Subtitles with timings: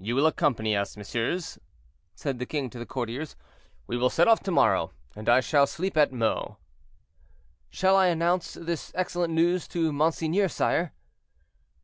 [0.00, 1.56] "You will accompany us, messieurs,"
[2.16, 3.36] said the king to the courtiers;
[3.86, 6.56] "we will set off to morrow, and I shall sleep at Meaux."
[7.70, 10.94] "Shall I at once announce this excellent news to monseigneur, sire?"